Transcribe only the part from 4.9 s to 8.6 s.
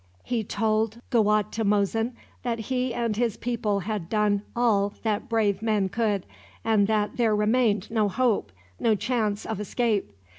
that brave men could, and that there remained no hope,